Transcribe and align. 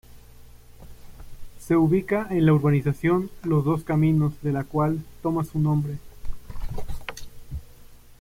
Se 1.59 1.75
ubica 1.75 2.25
en 2.31 2.47
la 2.47 2.53
urbanización 2.53 3.29
Los 3.43 3.63
Dos 3.63 3.83
Caminos, 3.83 4.33
de 4.41 4.51
la 4.51 4.63
cual 4.63 5.03
toma 5.21 5.43
su 5.43 5.59
nombre. 5.59 5.99